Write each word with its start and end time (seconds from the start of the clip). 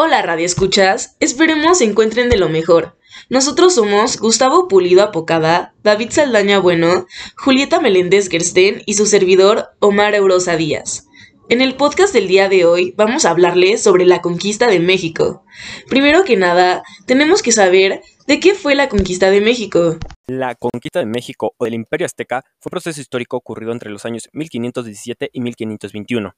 Hola 0.00 0.22
Radio 0.22 0.46
Escuchas, 0.46 1.16
esperemos 1.18 1.78
se 1.78 1.84
encuentren 1.84 2.28
de 2.28 2.36
lo 2.36 2.48
mejor. 2.48 2.96
Nosotros 3.30 3.74
somos 3.74 4.16
Gustavo 4.20 4.68
Pulido 4.68 5.02
Apocada, 5.02 5.74
David 5.82 6.10
Saldaña 6.12 6.60
Bueno, 6.60 7.08
Julieta 7.36 7.80
Meléndez 7.80 8.28
Gersten 8.28 8.80
y 8.86 8.94
su 8.94 9.06
servidor 9.06 9.70
Omar 9.80 10.14
Eurosa 10.14 10.56
Díaz. 10.56 11.08
En 11.48 11.60
el 11.60 11.74
podcast 11.74 12.14
del 12.14 12.28
día 12.28 12.48
de 12.48 12.64
hoy 12.64 12.94
vamos 12.96 13.24
a 13.24 13.30
hablarles 13.30 13.82
sobre 13.82 14.06
la 14.06 14.22
conquista 14.22 14.68
de 14.68 14.78
México. 14.78 15.42
Primero 15.88 16.22
que 16.22 16.36
nada, 16.36 16.84
tenemos 17.06 17.42
que 17.42 17.50
saber 17.50 18.00
de 18.28 18.38
qué 18.38 18.54
fue 18.54 18.76
la 18.76 18.88
conquista 18.88 19.32
de 19.32 19.40
México. 19.40 19.98
La 20.28 20.54
conquista 20.54 21.00
de 21.00 21.06
México 21.06 21.54
o 21.58 21.64
del 21.64 21.74
Imperio 21.74 22.06
Azteca 22.06 22.44
fue 22.60 22.68
un 22.68 22.70
proceso 22.70 23.00
histórico 23.00 23.36
ocurrido 23.36 23.72
entre 23.72 23.90
los 23.90 24.04
años 24.04 24.28
1517 24.32 25.30
y 25.32 25.40
1521. 25.40 26.34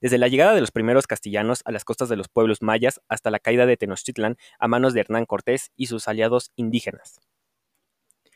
Desde 0.00 0.18
la 0.18 0.28
llegada 0.28 0.54
de 0.54 0.60
los 0.60 0.70
primeros 0.70 1.06
castellanos 1.06 1.62
a 1.64 1.72
las 1.72 1.84
costas 1.84 2.08
de 2.08 2.16
los 2.16 2.28
pueblos 2.28 2.62
mayas 2.62 3.00
hasta 3.08 3.30
la 3.30 3.40
caída 3.40 3.66
de 3.66 3.76
Tenochtitlan 3.76 4.36
a 4.58 4.68
manos 4.68 4.94
de 4.94 5.00
Hernán 5.00 5.26
Cortés 5.26 5.72
y 5.76 5.86
sus 5.86 6.06
aliados 6.06 6.52
indígenas. 6.54 7.20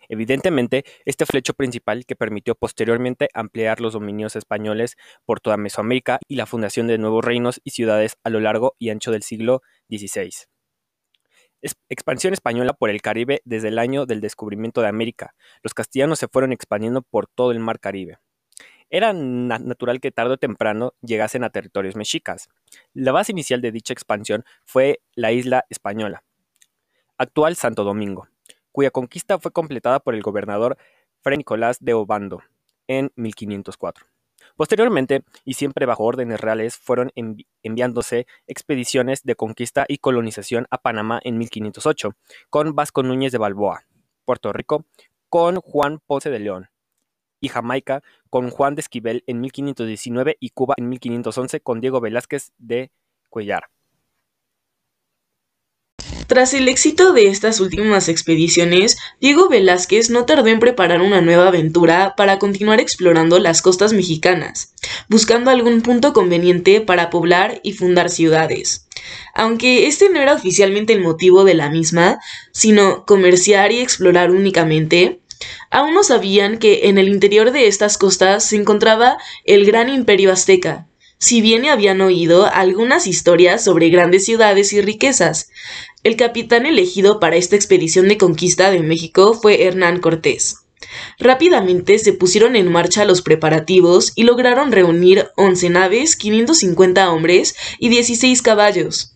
Evidentemente, 0.09 0.85
este 1.05 1.25
hecho 1.39 1.55
principal 1.55 2.05
que 2.05 2.17
permitió 2.17 2.55
posteriormente 2.55 3.29
ampliar 3.33 3.81
los 3.81 3.93
dominios 3.93 4.37
españoles 4.37 4.97
por 5.25 5.41
toda 5.41 5.57
Mesoamérica 5.57 6.19
y 6.29 6.37
la 6.37 6.47
fundación 6.47 6.87
de 6.87 6.99
nuevos 6.99 7.25
reinos 7.25 7.61
y 7.65 7.71
ciudades 7.71 8.19
a 8.25 8.31
lo 8.31 8.41
largo 8.41 8.75
y 8.79 8.91
ancho 8.91 9.13
del 9.13 9.23
siglo 9.23 9.63
XVI. 9.89 10.31
Expansión 11.89 12.33
española 12.33 12.73
por 12.73 12.91
el 12.91 13.01
Caribe 13.01 13.41
desde 13.45 13.69
el 13.69 13.79
año 13.79 14.05
del 14.05 14.21
descubrimiento 14.21 14.83
de 14.83 14.89
América. 14.89 15.35
Los 15.63 15.75
castellanos 15.75 16.19
se 16.19 16.27
fueron 16.27 16.53
expandiendo 16.53 17.03
por 17.03 17.29
todo 17.29 17.53
el 17.53 17.61
mar 17.61 17.79
Caribe. 17.79 18.19
Era 18.95 19.15
natural 19.15 20.01
que 20.01 20.11
tarde 20.11 20.35
o 20.35 20.37
temprano 20.37 20.93
llegasen 21.01 21.45
a 21.45 21.51
territorios 21.51 21.97
mexicas. 21.97 22.51
La 22.93 23.11
base 23.11 23.33
inicial 23.33 23.63
de 23.63 23.73
dicha 23.73 23.95
expansión 23.95 24.45
fue 24.67 25.01
la 25.15 25.33
isla 25.33 25.65
española, 25.71 26.25
actual 27.17 27.57
Santo 27.57 27.85
Domingo, 27.85 28.29
cuya 28.71 28.91
conquista 28.91 29.39
fue 29.39 29.51
completada 29.51 30.01
por 30.01 30.15
el 30.15 30.21
gobernador 30.21 30.77
Fray 31.23 31.39
Nicolás 31.39 31.79
de 31.81 31.95
Obando 31.95 32.43
en 32.87 33.11
1504. 33.17 34.05
Posteriormente, 34.57 35.23
y 35.47 35.55
siempre 35.55 35.87
bajo 35.87 36.05
órdenes 36.05 36.43
reales, 36.43 36.77
fueron 36.77 37.13
enviándose 37.63 38.27
expediciones 38.47 39.23
de 39.23 39.37
conquista 39.37 39.87
y 39.89 39.99
colonización 39.99 40.67
a 40.69 40.77
Panamá 40.77 41.19
en 41.25 41.39
1508, 41.39 42.15
con 42.51 42.75
Vasco 42.75 43.03
Núñez 43.03 43.33
de 43.33 43.39
Balboa, 43.39 43.87
Puerto 44.27 44.53
Rico, 44.53 44.85
con 45.31 45.57
Juan 45.63 46.01
Ponce 46.07 46.29
de 46.29 46.41
León, 46.41 46.69
y 47.43 47.49
Jamaica 47.49 48.03
con 48.31 48.49
Juan 48.49 48.75
de 48.75 48.81
Esquivel 48.81 49.25
en 49.27 49.43
1519 49.43 50.39
y 50.41 50.49
Cuba 50.51 50.75
en 50.79 50.89
1511 50.89 51.61
con 51.61 51.83
Diego 51.83 52.01
Velázquez 52.01 52.53
de 52.57 52.91
Cuellar. 53.29 53.65
Tras 56.33 56.55
el 56.55 56.69
éxito 56.69 57.13
de 57.13 57.27
estas 57.27 57.61
últimas 57.61 58.09
expediciones, 58.09 58.97
Diego 59.21 59.51
Velázquez 59.51 60.09
no 60.09 60.25
tardó 60.25 60.47
en 60.49 60.61
preparar 60.61 61.03
una 61.03 61.21
nueva 61.21 61.49
aventura 61.49 62.15
para 62.17 62.39
continuar 62.39 62.81
explorando 62.81 63.39
las 63.39 63.61
costas 63.61 63.93
mexicanas, 63.93 64.73
buscando 65.11 65.51
algún 65.51 65.83
punto 65.83 66.15
conveniente 66.15 66.81
para 66.81 67.11
poblar 67.11 67.61
y 67.63 67.73
fundar 67.73 68.09
ciudades. 68.09 68.89
Aunque 69.35 69.87
este 69.87 70.09
no 70.09 70.21
era 70.21 70.35
oficialmente 70.35 70.93
el 70.93 71.03
motivo 71.03 71.45
de 71.45 71.55
la 71.55 71.71
misma, 71.71 72.19
sino 72.53 73.05
comerciar 73.05 73.73
y 73.73 73.81
explorar 73.81 74.31
únicamente, 74.31 75.22
Aún 75.71 75.95
no 75.95 76.03
sabían 76.03 76.59
que 76.59 76.89
en 76.89 76.99
el 76.99 77.09
interior 77.09 77.51
de 77.51 77.67
estas 77.67 77.99
costas 77.99 78.45
se 78.45 78.57
encontraba 78.57 79.19
el 79.45 79.65
gran 79.65 79.89
imperio 79.89 80.33
azteca, 80.33 80.87
si 81.19 81.41
bien 81.41 81.65
habían 81.67 82.01
oído 82.01 82.47
algunas 82.47 83.07
historias 83.07 83.63
sobre 83.63 83.89
grandes 83.91 84.25
ciudades 84.25 84.73
y 84.73 84.81
riquezas. 84.81 85.51
El 86.03 86.17
capitán 86.17 86.67
elegido 86.67 87.21
para 87.21 87.37
esta 87.37 87.57
expedición 87.57 88.09
de 88.09 88.19
conquista 88.19 88.71
de 88.71 88.81
México 88.81 89.35
fue 89.35 89.63
Hernán 89.65 90.01
Cortés. 90.01 90.57
Rápidamente 91.19 91.99
se 91.99 92.13
pusieron 92.13 92.57
en 92.57 92.71
marcha 92.71 93.05
los 93.05 93.23
preparativos 93.23 94.13
y 94.15 94.25
lograron 94.25 94.73
reunir 94.73 95.29
11 95.37 95.71
naves, 95.71 96.17
550 96.17 97.13
hombres 97.13 97.55
y 97.79 97.89
16 97.89 98.43
caballos. 98.43 99.12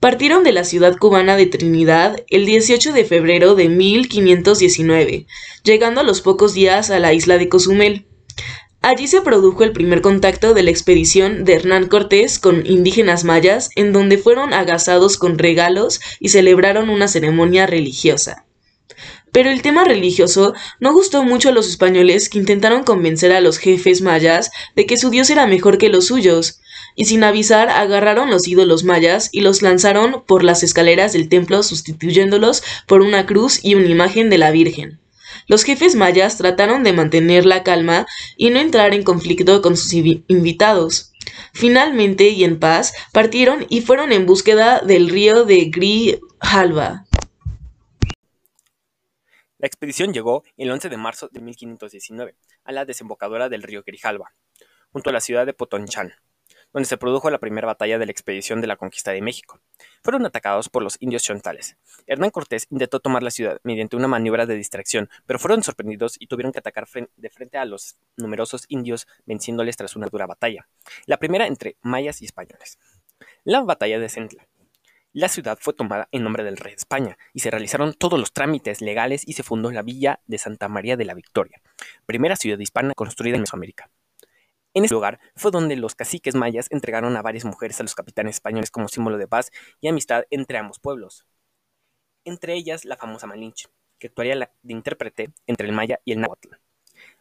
Partieron 0.00 0.44
de 0.44 0.52
la 0.52 0.62
ciudad 0.62 0.96
cubana 0.96 1.36
de 1.36 1.46
Trinidad 1.46 2.22
el 2.28 2.46
18 2.46 2.92
de 2.92 3.04
febrero 3.04 3.56
de 3.56 3.68
1519, 3.68 5.26
llegando 5.64 6.00
a 6.00 6.04
los 6.04 6.20
pocos 6.20 6.54
días 6.54 6.90
a 6.90 7.00
la 7.00 7.14
isla 7.14 7.36
de 7.36 7.48
Cozumel. 7.48 8.06
Allí 8.80 9.08
se 9.08 9.22
produjo 9.22 9.64
el 9.64 9.72
primer 9.72 10.00
contacto 10.00 10.54
de 10.54 10.62
la 10.62 10.70
expedición 10.70 11.42
de 11.42 11.54
Hernán 11.54 11.88
Cortés 11.88 12.38
con 12.38 12.64
indígenas 12.64 13.24
mayas, 13.24 13.70
en 13.74 13.92
donde 13.92 14.18
fueron 14.18 14.54
agasados 14.54 15.16
con 15.16 15.36
regalos 15.36 16.00
y 16.20 16.28
celebraron 16.28 16.90
una 16.90 17.08
ceremonia 17.08 17.66
religiosa. 17.66 18.46
Pero 19.32 19.50
el 19.50 19.62
tema 19.62 19.82
religioso 19.82 20.54
no 20.78 20.92
gustó 20.92 21.24
mucho 21.24 21.48
a 21.48 21.52
los 21.52 21.68
españoles 21.68 22.28
que 22.28 22.38
intentaron 22.38 22.84
convencer 22.84 23.32
a 23.32 23.40
los 23.40 23.58
jefes 23.58 24.00
mayas 24.00 24.52
de 24.76 24.86
que 24.86 24.96
su 24.96 25.10
dios 25.10 25.28
era 25.28 25.48
mejor 25.48 25.76
que 25.76 25.88
los 25.88 26.06
suyos, 26.06 26.60
y 26.98 27.04
sin 27.04 27.22
avisar 27.22 27.68
agarraron 27.70 28.28
los 28.28 28.48
ídolos 28.48 28.82
mayas 28.82 29.28
y 29.30 29.40
los 29.42 29.62
lanzaron 29.62 30.24
por 30.26 30.42
las 30.42 30.64
escaleras 30.64 31.12
del 31.12 31.28
templo 31.28 31.62
sustituyéndolos 31.62 32.64
por 32.88 33.02
una 33.02 33.24
cruz 33.24 33.64
y 33.64 33.76
una 33.76 33.86
imagen 33.86 34.30
de 34.30 34.38
la 34.38 34.50
Virgen. 34.50 35.00
Los 35.46 35.62
jefes 35.62 35.94
mayas 35.94 36.38
trataron 36.38 36.82
de 36.82 36.92
mantener 36.92 37.46
la 37.46 37.62
calma 37.62 38.04
y 38.36 38.50
no 38.50 38.58
entrar 38.58 38.94
en 38.94 39.04
conflicto 39.04 39.62
con 39.62 39.76
sus 39.76 39.92
invitados. 39.92 41.12
Finalmente 41.52 42.30
y 42.30 42.42
en 42.42 42.58
paz 42.58 42.92
partieron 43.12 43.64
y 43.68 43.80
fueron 43.80 44.10
en 44.10 44.26
búsqueda 44.26 44.80
del 44.80 45.08
río 45.08 45.44
de 45.44 45.66
Grijalva. 45.66 47.04
La 49.58 49.68
expedición 49.68 50.12
llegó 50.12 50.42
el 50.56 50.68
11 50.68 50.88
de 50.88 50.96
marzo 50.96 51.28
de 51.30 51.40
1519 51.40 52.34
a 52.64 52.72
la 52.72 52.84
desembocadura 52.84 53.48
del 53.48 53.62
río 53.62 53.84
Grijalva, 53.86 54.34
junto 54.90 55.10
a 55.10 55.12
la 55.12 55.20
ciudad 55.20 55.46
de 55.46 55.54
Potonchán 55.54 56.12
donde 56.72 56.86
se 56.88 56.96
produjo 56.96 57.30
la 57.30 57.38
primera 57.38 57.66
batalla 57.66 57.98
de 57.98 58.06
la 58.06 58.12
expedición 58.12 58.60
de 58.60 58.66
la 58.66 58.76
conquista 58.76 59.10
de 59.12 59.22
México. 59.22 59.60
Fueron 60.02 60.26
atacados 60.26 60.68
por 60.68 60.82
los 60.82 60.96
indios 61.00 61.22
chontales. 61.22 61.76
Hernán 62.06 62.30
Cortés 62.30 62.66
intentó 62.70 63.00
tomar 63.00 63.22
la 63.22 63.30
ciudad 63.30 63.58
mediante 63.62 63.96
una 63.96 64.08
maniobra 64.08 64.46
de 64.46 64.54
distracción, 64.54 65.08
pero 65.26 65.38
fueron 65.38 65.62
sorprendidos 65.62 66.16
y 66.18 66.26
tuvieron 66.26 66.52
que 66.52 66.58
atacar 66.58 66.86
de 67.16 67.30
frente 67.30 67.58
a 67.58 67.64
los 67.64 67.96
numerosos 68.16 68.64
indios, 68.68 69.06
venciéndoles 69.26 69.76
tras 69.76 69.96
una 69.96 70.06
dura 70.08 70.26
batalla. 70.26 70.68
La 71.06 71.18
primera 71.18 71.46
entre 71.46 71.76
mayas 71.82 72.22
y 72.22 72.26
españoles. 72.26 72.78
La 73.44 73.62
batalla 73.62 73.98
de 73.98 74.08
Centla. 74.08 74.46
La 75.14 75.28
ciudad 75.28 75.58
fue 75.60 75.72
tomada 75.72 76.08
en 76.12 76.22
nombre 76.22 76.44
del 76.44 76.58
rey 76.58 76.72
de 76.72 76.76
España 76.76 77.18
y 77.32 77.40
se 77.40 77.50
realizaron 77.50 77.94
todos 77.94 78.20
los 78.20 78.32
trámites 78.32 78.82
legales 78.82 79.26
y 79.26 79.32
se 79.32 79.42
fundó 79.42 79.70
la 79.70 79.82
villa 79.82 80.20
de 80.26 80.36
Santa 80.38 80.68
María 80.68 80.96
de 80.96 81.06
la 81.06 81.14
Victoria, 81.14 81.60
primera 82.04 82.36
ciudad 82.36 82.58
hispana 82.58 82.92
construida 82.94 83.36
en 83.36 83.40
Mesoamérica. 83.40 83.90
En 84.74 84.84
ese 84.84 84.94
lugar 84.94 85.18
fue 85.34 85.50
donde 85.50 85.76
los 85.76 85.94
caciques 85.94 86.34
mayas 86.34 86.68
entregaron 86.70 87.16
a 87.16 87.22
varias 87.22 87.44
mujeres 87.44 87.80
a 87.80 87.82
los 87.82 87.94
capitanes 87.94 88.36
españoles 88.36 88.70
como 88.70 88.88
símbolo 88.88 89.18
de 89.18 89.26
paz 89.26 89.50
y 89.80 89.88
amistad 89.88 90.24
entre 90.30 90.58
ambos 90.58 90.78
pueblos. 90.78 91.26
Entre 92.24 92.54
ellas 92.54 92.84
la 92.84 92.96
famosa 92.96 93.26
Malinche, 93.26 93.68
que 93.98 94.08
actuaría 94.08 94.36
de 94.36 94.72
intérprete 94.72 95.30
entre 95.46 95.66
el 95.66 95.72
maya 95.72 96.00
y 96.04 96.12
el 96.12 96.20
náhuatl. 96.20 96.56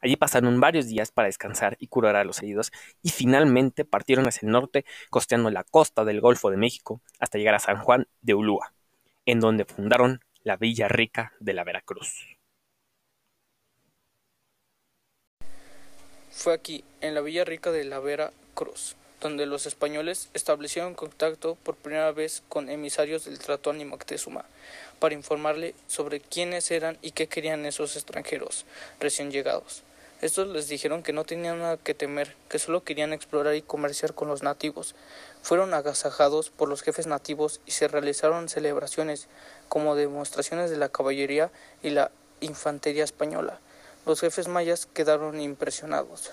Allí 0.02 0.16
pasaron 0.16 0.60
varios 0.60 0.88
días 0.88 1.12
para 1.12 1.28
descansar 1.28 1.78
y 1.80 1.88
curar 1.88 2.16
a 2.16 2.24
los 2.24 2.42
heridos 2.42 2.72
y 3.02 3.10
finalmente 3.10 3.86
partieron 3.86 4.28
hacia 4.28 4.46
el 4.46 4.52
norte 4.52 4.86
costeando 5.10 5.50
la 5.50 5.64
costa 5.64 6.04
del 6.04 6.22
Golfo 6.22 6.50
de 6.50 6.58
México 6.58 7.02
hasta 7.20 7.38
llegar 7.38 7.56
a 7.56 7.60
San 7.60 7.78
Juan 7.78 8.08
de 8.22 8.34
Ulúa, 8.34 8.74
en 9.26 9.40
donde 9.40 9.66
fundaron 9.66 10.22
la 10.44 10.58
Villa 10.58 10.88
Rica 10.88 11.34
de 11.40 11.54
la 11.54 11.64
Veracruz. 11.64 12.37
Fue 16.38 16.54
aquí, 16.54 16.84
en 17.02 17.16
la 17.16 17.22
Villa 17.22 17.46
Rica 17.46 17.72
de 17.72 17.84
la 17.84 17.98
Vera 17.98 18.32
Cruz, 18.54 18.96
donde 19.22 19.48
los 19.48 19.66
españoles 19.66 20.30
establecieron 20.36 20.94
contacto 20.94 21.58
por 21.64 21.76
primera 21.76 22.12
vez 22.12 22.44
con 22.48 22.70
emisarios 22.70 23.26
del 23.26 23.40
Tratón 23.40 23.82
y 23.82 23.86
Moctezuma 23.86 24.46
para 25.00 25.16
informarle 25.16 25.74
sobre 25.88 26.20
quiénes 26.20 26.70
eran 26.70 27.00
y 27.02 27.10
qué 27.10 27.26
querían 27.26 27.66
esos 27.66 27.96
extranjeros 27.96 28.66
recién 29.00 29.32
llegados. 29.32 29.82
Estos 30.22 30.48
les 30.50 30.68
dijeron 30.68 31.02
que 31.02 31.12
no 31.12 31.24
tenían 31.24 31.58
nada 31.58 31.78
que 31.78 31.96
temer, 31.96 32.36
que 32.50 32.60
solo 32.60 32.84
querían 32.84 33.14
explorar 33.14 33.56
y 33.56 33.64
comerciar 33.64 34.14
con 34.14 34.28
los 34.28 34.44
nativos. 34.44 34.94
Fueron 35.42 35.74
agasajados 35.74 36.52
por 36.52 36.70
los 36.70 36.84
jefes 36.84 37.08
nativos 37.08 37.62
y 37.66 37.72
se 37.72 37.88
realizaron 37.88 38.48
celebraciones 38.48 39.28
como 39.70 39.96
demostraciones 39.96 40.70
de 40.70 40.78
la 40.78 40.90
caballería 40.90 41.50
y 41.82 41.90
la 41.90 42.12
infantería 42.42 43.06
española. 43.06 43.60
Los 44.08 44.22
jefes 44.22 44.48
mayas 44.48 44.86
quedaron 44.86 45.42
impresionados. 45.42 46.32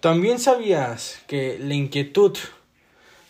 También 0.00 0.38
sabías 0.38 1.18
que 1.26 1.58
la 1.58 1.74
inquietud 1.74 2.34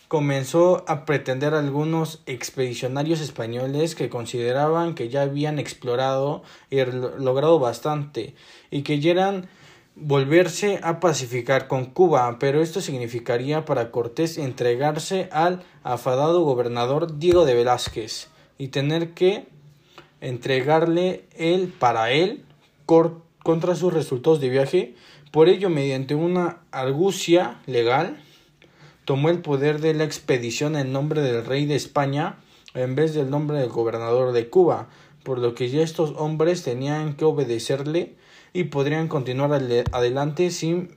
comenzó 0.07 0.85
a 0.87 1.03
pretender 1.03 1.53
algunos 1.53 2.21
expedicionarios 2.25 3.19
españoles 3.19 3.95
que 3.95 4.07
consideraban 4.07 4.95
que 4.95 5.09
ya 5.09 5.23
habían 5.23 5.59
explorado 5.59 6.41
y 6.69 6.77
logrado 6.85 7.59
bastante 7.59 8.33
y 8.71 8.83
que 8.83 9.01
ya 9.01 9.11
eran 9.11 9.49
volverse 9.95 10.79
a 10.83 11.01
pacificar 11.01 11.67
con 11.67 11.87
Cuba, 11.87 12.37
pero 12.39 12.61
esto 12.61 12.79
significaría 12.79 13.65
para 13.65 13.91
Cortés 13.91 14.37
entregarse 14.37 15.27
al 15.33 15.63
afadado 15.83 16.43
gobernador 16.43 17.19
Diego 17.19 17.43
de 17.43 17.55
Velázquez 17.55 18.29
y 18.57 18.69
tener 18.69 19.13
que 19.13 19.49
entregarle 20.21 21.25
él 21.35 21.73
para 21.79 22.11
él 22.11 22.43
contra 23.43 23.75
sus 23.75 23.93
resultados 23.93 24.39
de 24.39 24.49
viaje. 24.49 24.95
Por 25.31 25.49
ello, 25.49 25.69
mediante 25.69 26.15
una 26.15 26.59
argucia 26.71 27.61
legal, 27.65 28.17
tomó 29.05 29.29
el 29.29 29.39
poder 29.39 29.79
de 29.79 29.93
la 29.93 30.03
expedición 30.03 30.75
en 30.75 30.91
nombre 30.91 31.21
del 31.21 31.45
rey 31.45 31.65
de 31.65 31.75
España 31.75 32.37
en 32.73 32.95
vez 32.95 33.13
del 33.13 33.29
nombre 33.29 33.59
del 33.59 33.69
gobernador 33.69 34.33
de 34.33 34.49
Cuba, 34.49 34.87
por 35.23 35.39
lo 35.39 35.55
que 35.55 35.69
ya 35.69 35.81
estos 35.81 36.13
hombres 36.17 36.63
tenían 36.63 37.15
que 37.15 37.25
obedecerle 37.25 38.15
y 38.53 38.65
podrían 38.65 39.07
continuar 39.07 39.51
adelante 39.91 40.51
sin 40.51 40.95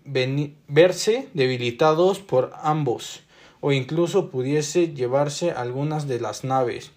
verse 0.68 1.28
debilitados 1.34 2.20
por 2.20 2.52
ambos, 2.62 3.22
o 3.60 3.72
incluso 3.72 4.30
pudiese 4.30 4.94
llevarse 4.94 5.50
algunas 5.50 6.06
de 6.06 6.20
las 6.20 6.44
naves. 6.44 6.92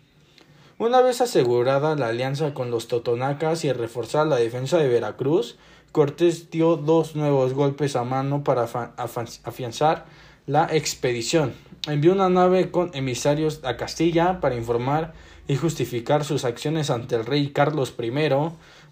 Una 0.80 1.02
vez 1.02 1.22
asegurada 1.22 1.96
la 1.96 2.08
alianza 2.08 2.54
con 2.56 2.72
los 2.72 2.88
totonacas 2.88 3.64
y 3.64 3.72
reforzar 3.72 4.26
la 4.26 4.38
defensa 4.38 4.80
de 4.80 4.88
Veracruz, 4.88 5.58
Cortés 5.92 6.50
dio 6.50 6.78
dos 6.78 7.16
nuevos 7.16 7.54
golpes 7.54 7.96
a 7.96 8.04
mano 8.04 8.44
para 8.44 8.64
afianzar 8.64 10.06
la 10.48 10.68
expedición. 10.72 11.54
Envió 11.88 12.14
una 12.14 12.28
nave 12.28 12.72
con 12.72 12.90
emisarios 12.96 13.62
a 13.64 13.78
Castilla 13.78 14.40
para 14.40 14.56
informar 14.56 15.14
y 15.48 15.56
justificar 15.56 16.26
sus 16.26 16.46
acciones 16.46 16.90
ante 16.90 17.16
el 17.16 17.26
rey 17.26 17.52
Carlos 17.52 17.94
I, 18.02 18.12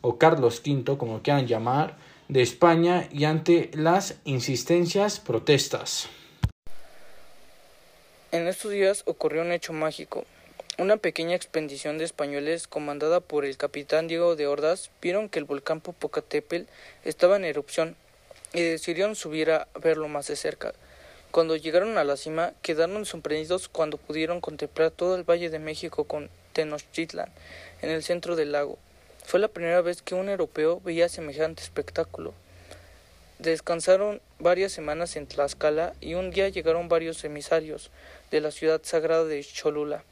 o 0.01 0.17
Carlos 0.19 0.61
V, 0.63 0.97
como 0.97 1.23
quieran 1.23 1.47
llamar, 1.47 1.97
de 2.27 2.43
España 2.43 3.09
y 3.11 3.23
ante 3.23 3.71
las 3.73 4.19
insistencias 4.23 5.19
protestas. 5.19 6.07
En 8.31 8.47
estos 8.47 8.71
días 8.71 9.03
ocurrió 9.07 9.41
un 9.41 9.51
hecho 9.51 9.73
mágico. 9.73 10.25
Una 10.77 10.95
pequeña 10.97 11.35
expedición 11.35 11.97
de 11.97 12.05
españoles 12.05 12.65
comandada 12.65 13.19
por 13.19 13.43
el 13.43 13.57
capitán 13.57 14.07
Diego 14.07 14.37
de 14.37 14.47
Ordaz 14.47 14.89
vieron 15.01 15.27
que 15.27 15.37
el 15.37 15.45
volcán 15.45 15.81
Popocatépetl 15.81 16.71
estaba 17.03 17.35
en 17.35 17.43
erupción 17.43 17.97
y 18.53 18.61
decidieron 18.61 19.15
subir 19.15 19.51
a 19.51 19.67
verlo 19.75 20.07
más 20.07 20.27
de 20.27 20.37
cerca. 20.37 20.73
Cuando 21.29 21.57
llegaron 21.57 21.97
a 21.97 22.05
la 22.05 22.15
cima, 22.15 22.53
quedaron 22.61 23.05
sorprendidos 23.05 23.67
cuando 23.67 23.97
pudieron 23.97 24.39
contemplar 24.39 24.91
todo 24.91 25.15
el 25.15 25.29
Valle 25.29 25.49
de 25.49 25.59
México 25.59 26.05
con 26.05 26.29
Tenochtitlan 26.53 27.29
en 27.81 27.89
el 27.89 28.01
centro 28.01 28.37
del 28.37 28.53
lago. 28.53 28.79
Fue 29.25 29.41
la 29.41 29.49
primera 29.49 29.81
vez 29.81 30.01
que 30.01 30.15
un 30.15 30.29
europeo 30.29 30.79
veía 30.79 31.09
semejante 31.09 31.63
espectáculo. 31.63 32.33
Descansaron 33.39 34.21
varias 34.39 34.71
semanas 34.71 35.15
en 35.15 35.27
Tlaxcala 35.27 35.93
y 35.99 36.13
un 36.13 36.31
día 36.31 36.47
llegaron 36.47 36.89
varios 36.89 37.23
emisarios 37.25 37.91
de 38.31 38.39
la 38.39 38.51
ciudad 38.51 38.81
sagrada 38.83 39.25
de 39.25 39.43
Cholula, 39.43 40.03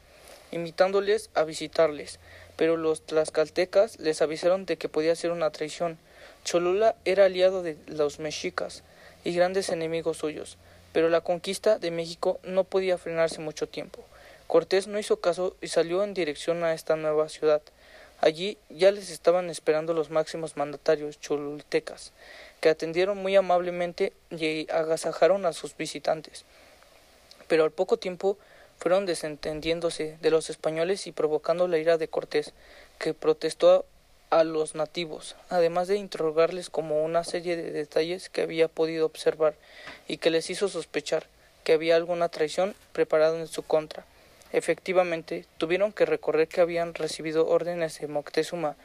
invitándoles 0.52 1.30
a 1.34 1.44
visitarles, 1.44 2.18
pero 2.56 2.76
los 2.76 3.02
tlaxcaltecas 3.02 3.98
les 3.98 4.22
avisaron 4.22 4.66
de 4.66 4.76
que 4.76 4.88
podía 4.88 5.16
ser 5.16 5.30
una 5.30 5.50
traición. 5.50 5.98
Cholula 6.44 6.94
era 7.04 7.24
aliado 7.24 7.62
de 7.62 7.76
los 7.86 8.18
mexicas 8.18 8.82
y 9.24 9.32
grandes 9.34 9.68
enemigos 9.68 10.18
suyos, 10.18 10.58
pero 10.92 11.08
la 11.08 11.20
conquista 11.20 11.78
de 11.78 11.90
México 11.90 12.40
no 12.42 12.64
podía 12.64 12.98
frenarse 12.98 13.40
mucho 13.40 13.68
tiempo. 13.68 14.04
Cortés 14.46 14.88
no 14.88 14.98
hizo 14.98 15.20
caso 15.20 15.56
y 15.60 15.68
salió 15.68 16.02
en 16.02 16.14
dirección 16.14 16.64
a 16.64 16.74
esta 16.74 16.96
nueva 16.96 17.28
ciudad. 17.28 17.62
Allí 18.20 18.58
ya 18.68 18.90
les 18.90 19.10
estaban 19.10 19.48
esperando 19.48 19.94
los 19.94 20.10
máximos 20.10 20.56
mandatarios 20.56 21.20
cholultecas, 21.20 22.12
que 22.60 22.68
atendieron 22.68 23.16
muy 23.16 23.36
amablemente 23.36 24.12
y 24.30 24.70
agasajaron 24.70 25.46
a 25.46 25.52
sus 25.52 25.76
visitantes. 25.76 26.44
Pero 27.48 27.64
al 27.64 27.70
poco 27.70 27.96
tiempo 27.96 28.36
fueron 28.80 29.04
desentendiéndose 29.04 30.16
de 30.22 30.30
los 30.30 30.48
españoles 30.48 31.06
y 31.06 31.12
provocando 31.12 31.68
la 31.68 31.78
ira 31.78 31.98
de 31.98 32.08
Cortés, 32.08 32.54
que 32.98 33.12
protestó 33.12 33.84
a 34.30 34.42
los 34.42 34.74
nativos, 34.74 35.36
además 35.50 35.86
de 35.86 35.96
interrogarles 35.96 36.70
como 36.70 37.04
una 37.04 37.22
serie 37.22 37.56
de 37.56 37.72
detalles 37.72 38.30
que 38.30 38.42
había 38.42 38.68
podido 38.68 39.04
observar 39.04 39.54
y 40.08 40.16
que 40.16 40.30
les 40.30 40.48
hizo 40.48 40.68
sospechar 40.68 41.26
que 41.62 41.74
había 41.74 41.96
alguna 41.96 42.30
traición 42.30 42.74
preparada 42.92 43.38
en 43.38 43.48
su 43.48 43.62
contra. 43.62 44.04
Efectivamente, 44.52 45.44
tuvieron 45.58 45.92
que 45.92 46.06
recorrer 46.06 46.48
que 46.48 46.60
habían 46.60 46.94
recibido 46.94 47.46
órdenes 47.46 48.00
de 48.00 48.08
Moctezuma 48.08 48.76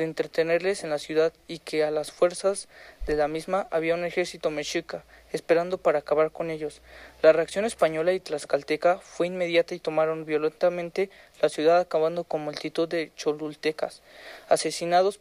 de 0.00 0.06
entretenerles 0.06 0.82
en 0.82 0.90
la 0.90 0.98
ciudad 0.98 1.32
y 1.46 1.60
que 1.60 1.84
a 1.84 1.90
las 1.90 2.10
fuerzas 2.10 2.68
de 3.06 3.14
la 3.14 3.28
misma 3.28 3.68
había 3.70 3.94
un 3.94 4.04
ejército 4.04 4.50
mexica 4.50 5.04
esperando 5.30 5.78
para 5.78 6.00
acabar 6.00 6.32
con 6.32 6.50
ellos. 6.50 6.80
La 7.22 7.32
reacción 7.32 7.64
española 7.64 8.12
y 8.12 8.20
tlaxcalteca 8.20 8.98
fue 8.98 9.28
inmediata 9.28 9.74
y 9.74 9.78
tomaron 9.78 10.24
violentamente 10.24 11.10
la 11.40 11.48
ciudad 11.48 11.78
acabando 11.78 12.24
con 12.24 12.40
multitud 12.40 12.88
de 12.88 13.12
cholultecas, 13.14 14.02
asesinados 14.48 15.20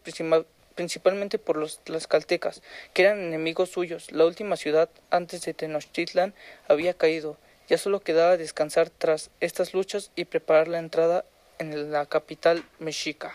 principalmente 0.76 1.38
por 1.38 1.58
los 1.58 1.80
tlaxcaltecas, 1.84 2.62
que 2.94 3.04
eran 3.04 3.20
enemigos 3.20 3.70
suyos. 3.70 4.12
La 4.12 4.26
última 4.26 4.56
ciudad 4.56 4.90
antes 5.12 5.44
de 5.44 5.54
Tenochtitlan 5.54 6.34
había 6.68 6.94
caído 6.94 7.38
ya 7.68 7.78
solo 7.78 8.00
quedaba 8.00 8.36
descansar 8.36 8.90
tras 8.90 9.30
estas 9.42 9.76
luchas 9.76 10.10
y 10.16 10.26
preparar 10.26 10.68
la 10.68 10.80
entrada 10.80 11.24
en 11.60 11.92
la 11.92 12.08
capital 12.08 12.64
mexica. 12.80 13.32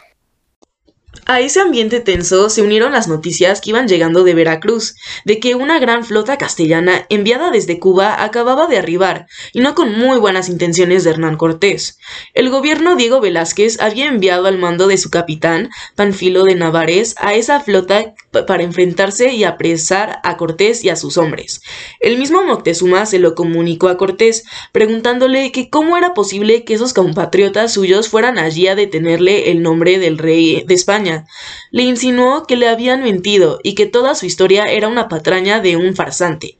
A 1.27 1.41
ese 1.41 1.61
ambiente 1.61 2.01
tenso 2.01 2.51
se 2.51 2.61
unieron 2.61 2.93
las 2.93 3.09
noticias 3.09 3.61
que 3.61 3.71
iban 3.71 3.89
llegando 3.89 4.25
de 4.25 4.35
Veracruz, 4.35 4.95
de 5.25 5.41
que 5.41 5.55
una 5.55 5.79
gran 5.79 6.05
flota 6.05 6.37
castellana 6.37 7.07
enviada 7.09 7.51
desde 7.51 7.79
Cuba 7.79 8.23
acababa 8.23 8.67
de 8.67 8.77
arribar, 8.77 9.27
y 9.53 9.61
no 9.61 9.75
con 9.75 9.99
muy 9.99 10.19
buenas 10.19 10.51
intenciones 10.51 11.03
de 11.03 11.11
Hernán 11.11 11.37
Cortés. 11.37 11.99
El 12.35 12.51
gobierno 12.51 12.97
Diego 12.97 13.21
Velázquez 13.21 13.81
había 13.81 14.07
enviado 14.07 14.47
al 14.49 14.59
mando 14.59 14.87
de 14.87 14.99
su 14.99 15.09
capitán, 15.09 15.71
Panfilo 15.95 16.45
de 16.45 16.57
Navares, 16.57 17.15
a 17.19 17.35
esa 17.35 17.61
flota 17.61 18.15
para 18.47 18.63
enfrentarse 18.63 19.33
y 19.33 19.45
apresar 19.45 20.21
a 20.25 20.37
Cortés 20.37 20.85
y 20.85 20.91
a 20.91 20.97
sus 20.97 21.17
hombres. 21.17 21.63
El 22.01 22.19
mismo 22.19 22.45
Moctezuma 22.45 23.07
se 23.07 23.19
lo 23.19 23.35
comunicó 23.35 23.89
a 23.89 23.97
Cortés, 23.97 24.45
preguntándole 24.73 25.53
que 25.53 25.71
cómo 25.71 25.97
era 25.97 26.13
posible 26.13 26.65
que 26.65 26.75
esos 26.75 26.93
compatriotas 26.93 27.73
suyos 27.73 28.09
fueran 28.09 28.39
allí 28.39 28.67
a 28.69 28.75
detenerle 28.75 29.51
el 29.51 29.63
nombre 29.63 29.99
del 29.99 30.19
rey 30.19 30.65
de 30.67 30.75
Le 31.71 31.83
insinuó 31.83 32.47
que 32.47 32.56
le 32.56 32.69
habían 32.69 33.03
mentido 33.03 33.59
y 33.62 33.75
que 33.75 33.87
toda 33.87 34.15
su 34.15 34.27
historia 34.27 34.65
era 34.65 34.89
una 34.89 35.09
patraña 35.09 35.61
de 35.61 35.77
un 35.77 35.95
farsante. 35.95 36.59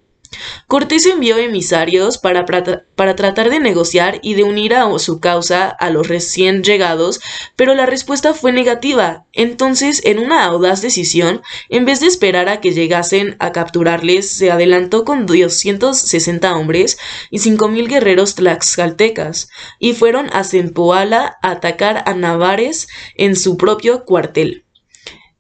Cortés 0.67 1.07
envió 1.07 1.37
emisarios 1.37 2.19
para, 2.19 2.45
para, 2.47 3.17
tratar 3.17 3.51
de 3.51 3.61
negociar 3.61 4.19
y 4.23 4.35
de 4.35 4.45
unir 4.45 4.75
a 4.75 4.99
su 4.99 5.21
causa 5.21 5.69
a 5.69 5.91
los 5.91 6.09
recién 6.09 6.63
llegados, 6.63 7.21
pero 7.57 7.75
la 7.75 7.87
respuesta 7.87 8.35
fue 8.35 8.53
negativa. 8.53 9.27
Entonces, 9.33 10.03
en 10.05 10.19
una 10.19 10.45
audaz 10.45 10.83
decisión, 10.83 11.43
en 11.69 11.85
vez 11.85 12.01
de 12.01 12.07
esperar 12.07 12.49
a 12.49 12.61
que 12.61 12.73
llegasen 12.73 13.37
a 13.39 13.53
capturarles, 13.53 14.31
se 14.31 14.51
adelantó 14.51 15.05
con 15.05 15.27
260 15.27 16.57
hombres 16.57 16.99
y 17.31 17.39
5.000 17.39 17.89
guerreros 17.89 18.35
tlaxcaltecas, 18.35 19.49
y 19.79 19.95
fueron 19.95 20.31
a 20.33 20.45
Zempoala 20.45 21.39
a 21.43 21.51
atacar 21.51 22.03
a 22.07 22.15
Navares 22.15 22.89
en 23.17 23.37
su 23.37 23.57
propio 23.57 24.05
cuartel. 24.05 24.65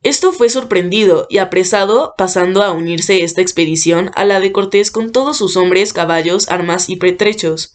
Esto 0.04 0.32
fue 0.32 0.50
sorprendido 0.50 1.26
y 1.30 1.38
apresado, 1.38 2.14
pasando 2.18 2.62
a 2.62 2.72
unirse 2.72 3.24
esta 3.24 3.40
expedición 3.40 4.10
a 4.14 4.26
la 4.26 4.38
de 4.38 4.52
Cortés 4.52 4.90
con 4.90 5.12
todos 5.12 5.38
sus 5.38 5.56
hombres, 5.56 5.94
caballos, 5.94 6.50
armas 6.50 6.90
y 6.90 6.96
pertrechos. 6.96 7.72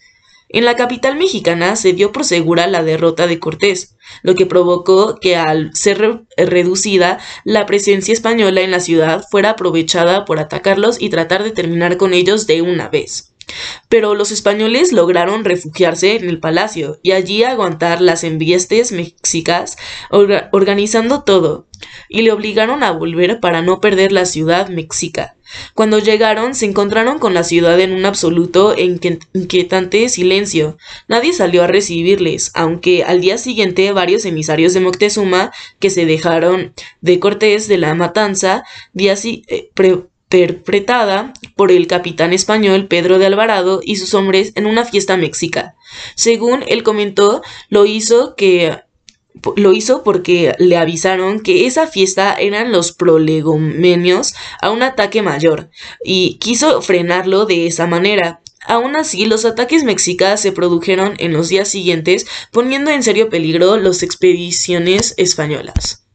En 0.47 0.63
la 0.63 0.75
capital 0.75 1.15
mexicana 1.15 1.75
se 1.75 1.93
dio 1.93 2.11
por 2.11 2.23
segura 2.23 2.67
la 2.67 2.83
derrota 2.83 3.25
de 3.25 3.39
Cortés, 3.39 3.95
lo 4.21 4.35
que 4.35 4.45
provocó 4.45 5.15
que 5.15 5.37
al 5.37 5.75
ser 5.75 6.21
reducida 6.37 7.17
la 7.45 7.65
presencia 7.65 8.13
española 8.13 8.61
en 8.61 8.69
la 8.69 8.79
ciudad 8.79 9.25
fuera 9.31 9.51
aprovechada 9.51 10.25
por 10.25 10.39
atacarlos 10.39 11.01
y 11.01 11.09
tratar 11.09 11.43
de 11.43 11.49
terminar 11.49 11.97
con 11.97 12.13
ellos 12.13 12.45
de 12.45 12.61
una 12.61 12.89
vez. 12.89 13.33
Pero 13.87 14.15
los 14.15 14.31
españoles 14.31 14.91
lograron 14.91 15.45
refugiarse 15.45 16.15
en 16.15 16.29
el 16.29 16.39
palacio 16.39 16.99
y 17.01 17.11
allí 17.11 17.43
aguantar 17.43 18.01
las 18.01 18.23
enviestes 18.23 18.91
mexicas, 18.91 19.77
organizando 20.51 21.23
todo, 21.23 21.67
y 22.07 22.21
le 22.21 22.31
obligaron 22.31 22.83
a 22.83 22.91
volver 22.91 23.39
para 23.39 23.61
no 23.61 23.79
perder 23.79 24.11
la 24.11 24.25
ciudad 24.25 24.69
mexica. 24.69 25.35
Cuando 25.73 25.99
llegaron, 25.99 26.53
se 26.53 26.65
encontraron 26.65 27.17
con 27.19 27.33
la 27.33 27.43
ciudad 27.43 27.79
en 27.79 27.93
un 27.93 28.05
absoluto 28.05 28.75
e 28.75 28.83
inquietante 28.83 30.07
silencio. 30.09 30.77
Nadie 31.07 31.33
salió 31.33 31.63
a 31.63 31.67
recibirles, 31.67 32.51
aunque 32.53 33.03
al 33.03 33.21
día 33.21 33.37
siguiente 33.37 33.91
varios 33.91 34.25
emisarios 34.25 34.73
de 34.73 34.81
Moctezuma, 34.81 35.51
que 35.79 35.89
se 35.89 36.05
dejaron 36.05 36.73
de 37.01 37.19
Cortés 37.19 37.67
de 37.67 37.77
la 37.77 37.95
matanza, 37.95 38.63
días 38.93 39.25
eh, 39.25 39.71
interpretada 40.31 41.33
por 41.55 41.71
el 41.71 41.87
capitán 41.87 42.33
español 42.33 42.85
Pedro 42.85 43.17
de 43.17 43.25
Alvarado 43.25 43.81
y 43.83 43.95
sus 43.95 44.13
hombres 44.13 44.51
en 44.55 44.67
una 44.67 44.85
fiesta 44.85 45.17
mexica. 45.17 45.75
Según 46.15 46.63
él 46.67 46.83
comentó, 46.83 47.41
lo 47.69 47.85
hizo 47.85 48.35
que 48.35 48.77
lo 49.55 49.73
hizo 49.73 50.03
porque 50.03 50.53
le 50.59 50.77
avisaron 50.77 51.39
que 51.39 51.65
esa 51.65 51.87
fiesta 51.87 52.33
eran 52.33 52.71
los 52.71 52.91
prolegomenios 52.91 54.33
a 54.61 54.69
un 54.69 54.83
ataque 54.83 55.21
mayor 55.21 55.69
y 56.03 56.37
quiso 56.39 56.81
frenarlo 56.81 57.45
de 57.45 57.65
esa 57.65 57.87
manera. 57.87 58.41
Aún 58.65 58.95
así, 58.97 59.25
los 59.25 59.45
ataques 59.45 59.83
mexicas 59.83 60.41
se 60.41 60.51
produjeron 60.51 61.13
en 61.19 61.31
los 61.33 61.47
días 61.47 61.69
siguientes, 61.69 62.27
poniendo 62.51 62.91
en 62.91 63.01
serio 63.01 63.29
peligro 63.29 63.77
las 63.77 64.03
expediciones 64.03 65.13
españolas. 65.17 66.08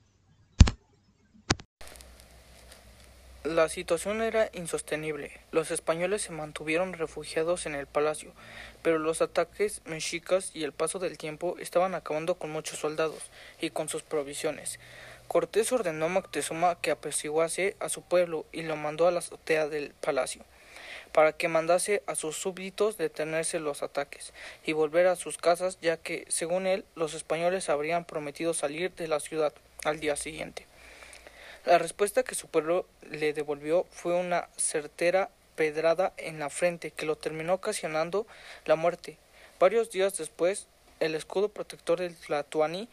La 3.45 3.69
situación 3.69 4.23
era 4.23 4.49
insostenible. 4.55 5.31
Los 5.53 5.71
españoles 5.71 6.23
se 6.23 6.33
mantuvieron 6.33 6.95
refugiados 6.95 7.67
en 7.67 7.75
el 7.75 7.87
palacio, 7.87 8.33
pero 8.81 8.99
los 8.99 9.21
ataques 9.21 9.83
mexicas 9.85 10.51
y 10.55 10.65
el 10.65 10.73
paso 10.73 10.99
del 10.99 11.19
tiempo 11.19 11.57
estaban 11.59 11.95
acabando 11.95 12.37
con 12.37 12.49
muchos 12.49 12.79
soldados 12.79 13.31
y 13.61 13.69
con 13.69 13.91
sus 13.91 14.03
provisiones. 14.03 14.81
Cortés 15.29 15.73
ordenó 15.73 16.07
a 16.07 16.09
Moctezuma 16.09 16.81
que 16.81 16.91
apaciguase 16.91 17.77
a 17.81 17.91
su 17.91 18.01
pueblo 18.01 18.47
y 18.51 18.63
lo 18.63 18.77
mandó 18.77 19.07
a 19.07 19.11
la 19.11 19.19
azotea 19.19 19.69
del 19.69 19.91
palacio, 20.01 20.43
para 21.13 21.35
que 21.35 21.49
mandase 21.49 22.03
a 22.07 22.15
sus 22.15 22.39
súbditos 22.39 22.97
detenerse 22.97 23.61
los 23.61 23.83
ataques 23.83 24.33
y 24.65 24.73
volver 24.73 25.07
a 25.07 25.17
sus 25.17 25.37
casas, 25.37 25.77
ya 25.83 25.99
que, 25.99 26.25
según 26.29 26.67
él, 26.67 26.87
los 26.95 27.13
españoles 27.13 27.69
habrían 27.69 28.07
prometido 28.07 28.55
salir 28.55 28.95
de 28.95 29.07
la 29.07 29.21
ciudad 29.21 29.53
al 29.85 30.01
día 30.01 30.17
siguiente. 30.17 30.67
La 31.67 31.79
respuesta 31.79 32.25
que 32.25 32.35
su 32.35 32.47
pueblo 32.49 32.87
le 33.11 33.33
devolvió 33.33 33.87
fue 33.91 34.15
una 34.15 34.51
certera 34.55 35.31
pedrada 35.57 36.13
en 36.19 36.39
la 36.39 36.51
frente 36.51 36.91
que 36.91 37.07
lo 37.07 37.17
terminó 37.17 37.55
ocasionando 37.55 38.27
la 38.67 38.77
muerte. 38.77 39.17
Varios 39.59 39.91
días 39.91 40.19
después, 40.19 40.67
el 41.01 41.15
escudo 41.15 41.49
protector 41.49 42.01
del 42.01 42.17
Tlatuani 42.17 42.91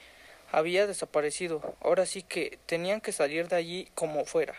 había 0.54 0.88
desaparecido. 0.88 1.76
Ahora 1.82 2.06
sí 2.06 2.24
que 2.24 2.60
tenían 2.66 3.02
que 3.02 3.12
salir 3.12 3.50
de 3.50 3.58
allí 3.58 3.90
como 3.94 4.24
fuera. 4.24 4.56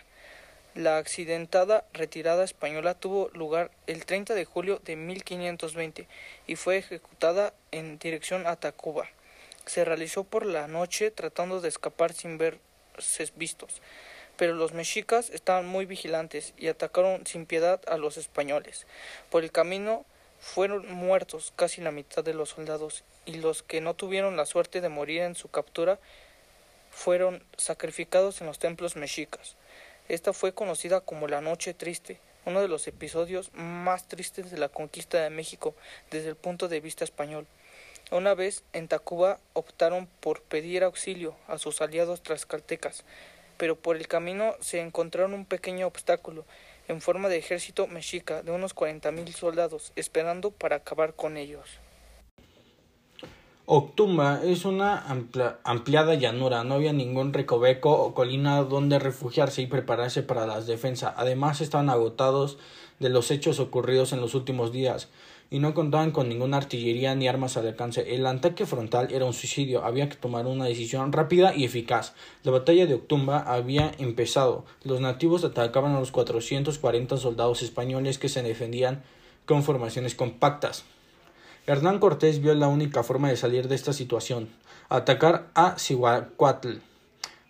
La 0.75 0.99
accidentada 0.99 1.83
retirada 1.91 2.43
española 2.43 2.93
tuvo 2.93 3.29
lugar 3.29 3.71
el 3.87 4.05
30 4.05 4.35
de 4.35 4.45
julio 4.45 4.79
de 4.85 4.95
1520 4.95 6.07
y 6.45 6.55
fue 6.55 6.77
ejecutada 6.77 7.55
en 7.71 7.97
dirección 7.97 8.45
a 8.45 8.57
Tacuba. 8.57 9.09
Se 9.65 9.83
realizó 9.85 10.23
por 10.23 10.45
la 10.45 10.67
noche 10.67 11.09
tratando 11.09 11.61
de 11.61 11.69
escapar 11.69 12.13
sin 12.13 12.37
verse 12.37 12.72
vistos 13.35 13.81
pero 14.37 14.53
los 14.53 14.73
mexicas 14.73 15.29
estaban 15.29 15.67
muy 15.67 15.85
vigilantes 15.85 16.53
y 16.57 16.67
atacaron 16.67 17.25
sin 17.25 17.45
piedad 17.45 17.81
a 17.87 17.97
los 17.97 18.17
españoles. 18.17 18.87
Por 19.29 19.43
el 19.43 19.51
camino 19.51 20.05
fueron 20.39 20.91
muertos 20.91 21.53
casi 21.55 21.81
la 21.81 21.91
mitad 21.91 22.23
de 22.23 22.33
los 22.33 22.49
soldados 22.49 23.03
y 23.25 23.35
los 23.35 23.63
que 23.63 23.81
no 23.81 23.93
tuvieron 23.93 24.35
la 24.35 24.45
suerte 24.45 24.81
de 24.81 24.89
morir 24.89 25.21
en 25.21 25.35
su 25.35 25.49
captura 25.49 25.99
fueron 26.91 27.43
sacrificados 27.57 28.41
en 28.41 28.47
los 28.47 28.59
templos 28.59 28.95
mexicas. 28.95 29.55
Esta 30.09 30.33
fue 30.33 30.53
conocida 30.53 31.01
como 31.01 31.27
la 31.27 31.41
Noche 31.41 31.73
Triste, 31.73 32.19
uno 32.45 32.61
de 32.61 32.67
los 32.67 32.87
episodios 32.87 33.51
más 33.53 34.07
tristes 34.07 34.51
de 34.51 34.57
la 34.57 34.67
conquista 34.67 35.21
de 35.21 35.29
México 35.29 35.75
desde 36.11 36.29
el 36.29 36.35
punto 36.35 36.67
de 36.67 36.81
vista 36.81 37.03
español. 37.03 37.47
Una 38.11 38.35
vez 38.35 38.63
en 38.73 38.87
Tacuba 38.87 39.39
optaron 39.53 40.07
por 40.19 40.41
pedir 40.41 40.83
auxilio 40.83 41.35
a 41.47 41.57
sus 41.57 41.81
aliados 41.81 42.21
tlaxcaltecas, 42.21 43.03
pero 43.57 43.75
por 43.75 43.95
el 43.95 44.07
camino 44.07 44.53
se 44.59 44.81
encontraron 44.81 45.33
un 45.33 45.45
pequeño 45.45 45.87
obstáculo 45.87 46.45
en 46.87 47.01
forma 47.01 47.29
de 47.29 47.37
ejército 47.37 47.87
mexica 47.87 48.43
de 48.43 48.51
unos 48.51 48.73
cuarenta 48.73 49.11
mil 49.11 49.33
soldados 49.33 49.93
esperando 49.95 50.51
para 50.51 50.77
acabar 50.77 51.15
con 51.15 51.37
ellos. 51.37 51.79
Octumba 53.65 54.41
es 54.43 54.65
una 54.65 55.05
ampliada 55.63 56.15
llanura, 56.15 56.65
no 56.65 56.75
había 56.75 56.91
ningún 56.91 57.31
recoveco 57.31 57.93
o 57.93 58.13
colina 58.13 58.61
donde 58.63 58.99
refugiarse 58.99 59.61
y 59.61 59.67
prepararse 59.67 60.21
para 60.21 60.45
la 60.45 60.59
defensa. 60.59 61.13
Además 61.15 61.61
estaban 61.61 61.89
agotados 61.89 62.57
de 62.99 63.07
los 63.07 63.31
hechos 63.31 63.61
ocurridos 63.61 64.11
en 64.11 64.19
los 64.19 64.35
últimos 64.35 64.73
días 64.73 65.07
y 65.53 65.59
no 65.59 65.75
contaban 65.75 66.09
con 66.09 66.29
ninguna 66.29 66.57
artillería 66.57 67.13
ni 67.13 67.27
armas 67.27 67.57
al 67.57 67.67
alcance. 67.67 68.15
El 68.15 68.25
ataque 68.25 68.65
frontal 68.65 69.13
era 69.13 69.25
un 69.25 69.33
suicidio, 69.33 69.85
había 69.85 70.09
que 70.09 70.15
tomar 70.15 70.47
una 70.47 70.65
decisión 70.65 71.13
rápida 71.13 71.53
y 71.55 71.63
eficaz. 71.63 72.15
La 72.41 72.51
batalla 72.51 72.87
de 72.87 72.95
Octumba 72.95 73.37
había 73.37 73.91
empezado. 73.99 74.65
Los 74.83 74.99
nativos 74.99 75.43
atacaban 75.43 75.93
a 75.93 75.99
los 75.99 76.09
440 76.09 77.17
soldados 77.17 77.61
españoles 77.61 78.17
que 78.17 78.29
se 78.29 78.41
defendían 78.41 79.03
con 79.45 79.61
formaciones 79.61 80.15
compactas. 80.15 80.85
Hernán 81.67 81.99
Cortés 81.99 82.41
vio 82.41 82.55
la 82.55 82.67
única 82.67 83.03
forma 83.03 83.29
de 83.29 83.37
salir 83.37 83.67
de 83.67 83.75
esta 83.75 83.93
situación, 83.93 84.49
atacar 84.89 85.51
a 85.53 85.77
Cihuacuatl 85.77 86.79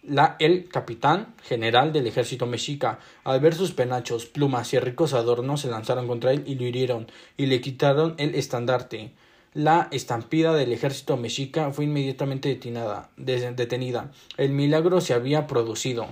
la, 0.03 0.35
el 0.39 0.67
capitán 0.67 1.33
general 1.43 1.93
del 1.93 2.07
ejército 2.07 2.45
mexica, 2.45 2.99
al 3.23 3.39
ver 3.39 3.55
sus 3.55 3.71
penachos, 3.71 4.25
plumas 4.25 4.73
y 4.73 4.79
ricos 4.79 5.13
adornos, 5.13 5.61
se 5.61 5.69
lanzaron 5.69 6.07
contra 6.07 6.31
él 6.31 6.43
y 6.45 6.55
lo 6.55 6.65
hirieron, 6.65 7.07
y 7.37 7.45
le 7.45 7.61
quitaron 7.61 8.15
el 8.17 8.35
estandarte. 8.35 9.11
La 9.53 9.87
estampida 9.91 10.53
del 10.53 10.73
ejército 10.73 11.15
mexica 11.15 11.71
fue 11.71 11.85
inmediatamente 11.85 12.49
detenida. 12.49 14.11
El 14.37 14.51
milagro 14.51 14.99
se 14.99 15.13
había 15.13 15.45
producido. 15.47 16.07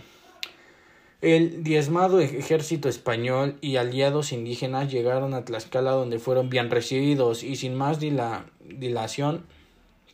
El 1.21 1.63
diezmado 1.63 2.19
ejército 2.19 2.89
español 2.89 3.57
y 3.61 3.75
aliados 3.75 4.31
indígenas 4.31 4.91
llegaron 4.91 5.33
a 5.33 5.45
Tlaxcala 5.45 5.91
donde 5.91 6.17
fueron 6.17 6.49
bien 6.49 6.71
recibidos 6.71 7.43
y 7.43 7.55
sin 7.57 7.75
más 7.75 7.99
dilación 7.99 9.45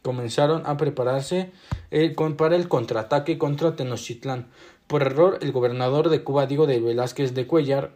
comenzaron 0.08 0.64
a 0.66 0.78
prepararse 0.78 1.52
eh, 1.92 2.16
para 2.38 2.56
el 2.56 2.70
contraataque 2.70 3.38
contra 3.38 3.76
Tenochtitlán. 3.76 4.48
Por 4.88 5.02
error, 5.02 5.38
el 5.42 5.52
gobernador 5.52 6.08
de 6.08 6.24
Cuba, 6.24 6.46
Diego 6.46 6.66
de 6.66 6.80
Velázquez 6.80 7.34
de 7.34 7.46
Cuellar, 7.46 7.92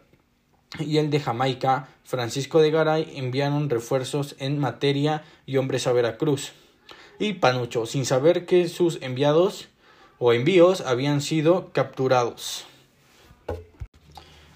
y 0.78 0.98
el 0.98 1.08
de 1.08 1.20
Jamaica, 1.20 1.88
Francisco 2.04 2.60
de 2.60 2.70
Garay, 2.70 3.14
enviaron 3.14 3.70
refuerzos 3.70 4.36
en 4.40 4.58
materia 4.58 5.24
y 5.46 5.56
hombres 5.56 5.86
a 5.86 5.92
Veracruz. 5.92 6.52
Y 7.18 7.32
Panucho, 7.32 7.86
sin 7.86 8.04
saber 8.04 8.44
que 8.44 8.68
sus 8.68 9.00
enviados 9.00 9.68
o 10.18 10.34
envíos 10.34 10.82
habían 10.82 11.22
sido 11.22 11.72
capturados. 11.72 12.66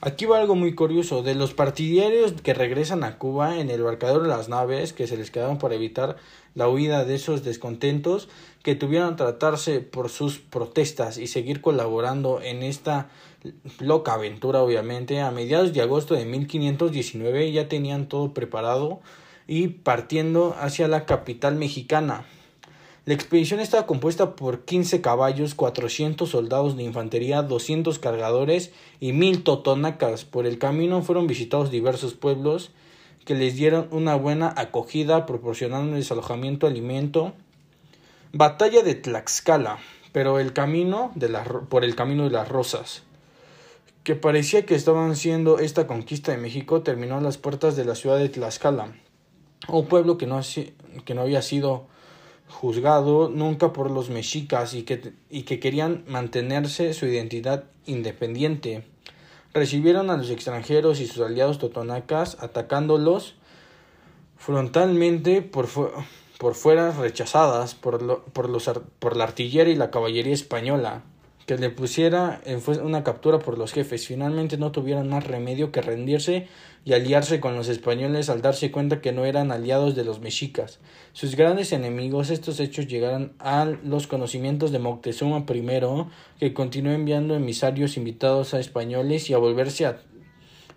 Aquí 0.06 0.24
va 0.24 0.38
algo 0.38 0.54
muy 0.54 0.76
curioso, 0.76 1.24
de 1.24 1.34
los 1.34 1.52
partidarios 1.52 2.32
que 2.40 2.54
regresan 2.54 3.02
a 3.02 3.18
Cuba 3.18 3.58
en 3.58 3.70
el 3.70 3.82
barcador 3.82 4.22
de 4.22 4.28
las 4.28 4.48
naves 4.48 4.92
que 4.92 5.08
se 5.08 5.16
les 5.16 5.32
quedaron 5.32 5.58
para 5.58 5.74
evitar 5.74 6.16
la 6.54 6.68
huida 6.68 7.04
de 7.04 7.16
esos 7.16 7.42
descontentos 7.42 8.28
que 8.62 8.76
tuvieron 8.76 9.16
tratarse 9.16 9.80
por 9.80 10.08
sus 10.08 10.38
protestas 10.38 11.18
y 11.18 11.26
seguir 11.26 11.60
colaborando 11.60 12.40
en 12.40 12.62
esta 12.62 13.08
loca 13.80 14.14
aventura 14.14 14.62
obviamente. 14.62 15.20
A 15.20 15.32
mediados 15.32 15.72
de 15.72 15.82
agosto 15.82 16.14
de 16.14 16.24
1519 16.24 17.50
ya 17.50 17.66
tenían 17.66 18.08
todo 18.08 18.32
preparado 18.32 19.00
y 19.48 19.66
partiendo 19.66 20.54
hacia 20.56 20.86
la 20.86 21.04
capital 21.04 21.56
mexicana 21.56 22.26
la 23.06 23.14
expedición 23.14 23.60
estaba 23.60 23.86
compuesta 23.86 24.34
por 24.34 24.64
15 24.64 25.00
caballos, 25.00 25.54
400 25.54 26.28
soldados 26.28 26.76
de 26.76 26.82
infantería, 26.82 27.42
200 27.42 28.00
cargadores 28.00 28.72
y 28.98 29.12
1000 29.12 29.44
totonacas. 29.44 30.24
Por 30.24 30.44
el 30.44 30.58
camino 30.58 31.00
fueron 31.02 31.28
visitados 31.28 31.70
diversos 31.70 32.14
pueblos 32.14 32.72
que 33.24 33.36
les 33.36 33.54
dieron 33.54 33.86
una 33.92 34.16
buena 34.16 34.52
acogida, 34.56 35.24
proporcionándoles 35.24 36.10
alojamiento, 36.10 36.66
alimento. 36.66 37.32
Batalla 38.32 38.82
de 38.82 38.96
Tlaxcala, 38.96 39.78
pero 40.10 40.40
el 40.40 40.52
camino 40.52 41.12
de 41.14 41.28
por 41.68 41.84
el 41.84 41.94
camino 41.94 42.24
de 42.24 42.30
las 42.30 42.48
rosas, 42.48 43.04
que 44.02 44.16
parecía 44.16 44.66
que 44.66 44.74
estaban 44.74 45.12
haciendo 45.12 45.60
esta 45.60 45.86
conquista 45.86 46.32
de 46.32 46.38
México, 46.38 46.82
terminó 46.82 47.18
a 47.18 47.20
las 47.20 47.38
puertas 47.38 47.76
de 47.76 47.84
la 47.84 47.94
ciudad 47.94 48.18
de 48.18 48.28
Tlaxcala, 48.28 48.96
un 49.68 49.86
pueblo 49.86 50.18
que 50.18 50.26
no, 50.26 50.40
que 51.04 51.14
no 51.14 51.20
había 51.20 51.40
sido 51.40 51.86
juzgado 52.48 53.28
nunca 53.28 53.72
por 53.72 53.90
los 53.90 54.10
mexicas 54.10 54.74
y 54.74 54.82
que, 54.82 55.12
y 55.30 55.42
que 55.42 55.60
querían 55.60 56.04
mantenerse 56.08 56.94
su 56.94 57.06
identidad 57.06 57.64
independiente. 57.86 58.84
Recibieron 59.52 60.10
a 60.10 60.16
los 60.16 60.30
extranjeros 60.30 61.00
y 61.00 61.06
sus 61.06 61.24
aliados 61.24 61.58
totonacas 61.58 62.36
atacándolos 62.40 63.34
frontalmente 64.36 65.42
por, 65.42 65.66
por 66.38 66.54
fuera 66.54 66.92
rechazadas 66.92 67.74
por, 67.74 68.22
por, 68.32 68.48
los, 68.50 68.70
por 68.98 69.16
la 69.16 69.24
artillería 69.24 69.72
y 69.72 69.76
la 69.76 69.90
caballería 69.90 70.34
española 70.34 71.02
que 71.46 71.56
le 71.56 71.70
pusiera 71.70 72.40
en 72.44 72.60
una 72.82 73.04
captura 73.04 73.38
por 73.38 73.56
los 73.56 73.72
jefes. 73.72 74.06
Finalmente 74.06 74.58
no 74.58 74.72
tuvieron 74.72 75.08
más 75.08 75.24
remedio 75.24 75.72
que 75.72 75.80
rendirse 75.80 76.48
y 76.84 76.92
aliarse 76.92 77.40
con 77.40 77.56
los 77.56 77.68
españoles 77.68 78.28
al 78.28 78.42
darse 78.42 78.70
cuenta 78.70 79.00
que 79.00 79.12
no 79.12 79.24
eran 79.24 79.52
aliados 79.52 79.94
de 79.94 80.04
los 80.04 80.20
mexicas. 80.20 80.80
Sus 81.12 81.36
grandes 81.36 81.72
enemigos, 81.72 82.30
estos 82.30 82.58
hechos 82.58 82.88
llegaron 82.88 83.32
a 83.38 83.64
los 83.64 84.06
conocimientos 84.06 84.72
de 84.72 84.80
Moctezuma 84.80 85.46
I, 85.48 86.06
que 86.38 86.52
continuó 86.52 86.92
enviando 86.92 87.34
emisarios 87.36 87.96
invitados 87.96 88.52
a 88.52 88.60
españoles 88.60 89.30
y 89.30 89.34
a 89.34 89.38
volverse 89.38 89.86
a, 89.86 90.00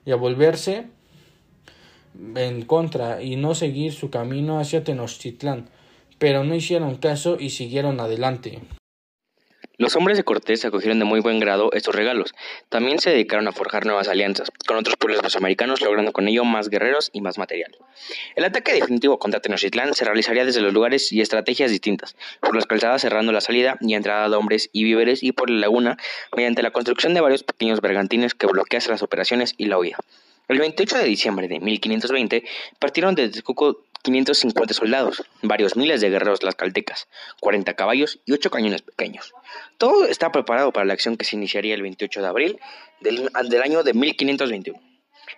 y 0.05 0.11
a 0.11 0.15
volverse 0.15 0.87
en 2.35 2.63
contra 2.65 3.21
y 3.21 3.35
no 3.35 3.55
seguir 3.55 3.93
su 3.93 4.09
camino 4.09 4.59
hacia 4.59 4.83
Tenochtitlán 4.83 5.69
pero 6.19 6.43
no 6.43 6.53
hicieron 6.53 6.97
caso 6.97 7.37
y 7.39 7.49
siguieron 7.49 7.99
adelante. 7.99 8.59
Los 9.79 9.95
hombres 9.95 10.17
de 10.17 10.25
Cortés 10.25 10.65
acogieron 10.65 10.99
de 10.99 11.05
muy 11.05 11.21
buen 11.21 11.39
grado 11.39 11.71
estos 11.71 11.95
regalos. 11.95 12.35
También 12.67 12.99
se 12.99 13.11
dedicaron 13.11 13.47
a 13.47 13.53
forjar 13.53 13.85
nuevas 13.85 14.09
alianzas 14.09 14.51
con 14.67 14.75
otros 14.75 14.97
pueblos 14.97 15.23
mesoamericanos, 15.23 15.79
logrando 15.79 16.11
con 16.11 16.27
ello 16.27 16.43
más 16.43 16.67
guerreros 16.67 17.09
y 17.13 17.21
más 17.21 17.37
material. 17.37 17.77
El 18.35 18.43
ataque 18.43 18.73
definitivo 18.73 19.19
contra 19.19 19.39
Tenochtitlán 19.39 19.93
se 19.93 20.03
realizaría 20.03 20.43
desde 20.43 20.59
los 20.59 20.73
lugares 20.73 21.13
y 21.13 21.21
estrategias 21.21 21.71
distintas, 21.71 22.17
por 22.41 22.55
las 22.55 22.65
calzadas 22.65 23.01
cerrando 23.01 23.31
la 23.31 23.39
salida 23.39 23.77
y 23.79 23.93
entrada 23.93 24.27
de 24.27 24.35
hombres 24.35 24.69
y 24.73 24.83
víveres 24.83 25.23
y 25.23 25.31
por 25.31 25.49
la 25.49 25.59
laguna, 25.61 25.97
mediante 26.35 26.61
la 26.61 26.71
construcción 26.71 27.13
de 27.13 27.21
varios 27.21 27.43
pequeños 27.43 27.79
bergantines 27.79 28.33
que 28.33 28.47
bloqueasen 28.47 28.91
las 28.91 29.01
operaciones 29.01 29.53
y 29.55 29.67
la 29.67 29.77
huida. 29.77 29.97
El 30.49 30.57
28 30.57 30.97
de 30.97 31.03
diciembre 31.05 31.47
de 31.47 31.59
1520 31.59 32.43
partieron 32.79 33.13
desde 33.13 33.31
Texcoco 33.31 33.85
550 34.03 34.73
soldados, 34.73 35.23
varios 35.41 35.75
miles 35.75 36.01
de 36.01 36.09
guerreros 36.09 36.39
tlaxcaltecas, 36.39 37.07
40 37.41 37.73
caballos 37.73 38.19
y 38.25 38.33
8 38.33 38.49
cañones 38.49 38.81
pequeños. 38.81 39.33
Todo 39.77 40.05
está 40.05 40.31
preparado 40.31 40.71
para 40.71 40.85
la 40.85 40.93
acción 40.93 41.17
que 41.17 41.25
se 41.25 41.35
iniciaría 41.35 41.75
el 41.75 41.81
28 41.81 42.21
de 42.21 42.27
abril 42.27 42.59
del, 43.01 43.29
año 43.61 43.83
de 43.83 43.93
1521. 43.93 44.79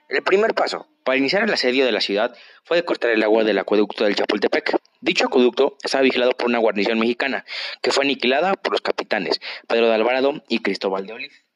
El 0.09 0.23
primer 0.23 0.53
paso 0.53 0.87
para 1.03 1.17
iniciar 1.17 1.43
el 1.43 1.53
asedio 1.53 1.85
de 1.85 1.91
la 1.91 2.01
ciudad 2.01 2.35
fue 2.63 2.77
de 2.77 2.85
cortar 2.85 3.11
el 3.11 3.23
agua 3.23 3.43
del 3.43 3.59
acueducto 3.59 4.03
del 4.03 4.15
Chapultepec. 4.15 4.77
Dicho 5.01 5.25
acueducto 5.25 5.77
estaba 5.83 6.03
vigilado 6.03 6.31
por 6.31 6.47
una 6.47 6.59
guarnición 6.59 6.99
mexicana, 6.99 7.45
que 7.81 7.91
fue 7.91 8.05
aniquilada 8.05 8.53
por 8.53 8.73
los 8.73 8.81
capitanes 8.81 9.41
Pedro 9.67 9.87
de 9.87 9.95
Alvarado 9.95 10.43
y 10.47 10.59
Cristóbal 10.59 11.07
de 11.07 11.13
Oliz. 11.13 11.50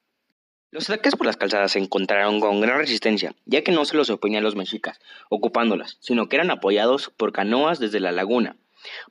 Los 0.75 0.89
ataques 0.89 1.15
por 1.15 1.25
las 1.25 1.37
calzadas 1.37 1.71
se 1.71 1.79
encontraron 1.79 2.41
con 2.41 2.59
gran 2.59 2.79
resistencia, 2.79 3.33
ya 3.45 3.61
que 3.61 3.71
no 3.71 3.85
se 3.85 3.95
los 3.95 4.09
oponían 4.09 4.43
los 4.43 4.57
mexicas, 4.57 4.99
ocupándolas, 5.29 5.95
sino 6.01 6.27
que 6.27 6.35
eran 6.35 6.51
apoyados 6.51 7.13
por 7.15 7.31
canoas 7.31 7.79
desde 7.79 8.01
la 8.01 8.11
laguna. 8.11 8.57